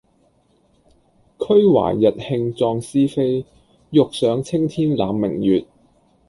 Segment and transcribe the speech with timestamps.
[1.37, 3.45] 俱懷逸興壯思飛，
[3.91, 5.63] 欲上青天攬明月